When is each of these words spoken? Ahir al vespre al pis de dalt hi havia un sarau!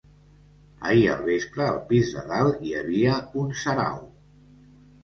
Ahir 0.91 1.03
al 1.15 1.21
vespre 1.27 1.67
al 1.73 1.77
pis 1.91 2.15
de 2.17 2.25
dalt 2.33 2.67
hi 2.71 2.75
havia 2.81 3.21
un 3.45 3.57
sarau! 3.67 4.03